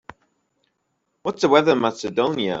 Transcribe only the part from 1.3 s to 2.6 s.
the weather in Macedonia